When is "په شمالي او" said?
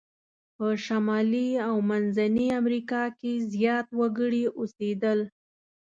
0.55-1.75